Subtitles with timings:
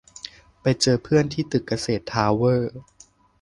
[0.61, 2.71] ไปเจอเพื่อนที่ตึกเกษรทาวเวอร์